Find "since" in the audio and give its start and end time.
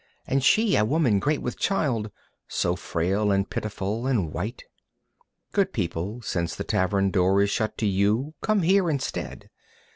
6.23-6.55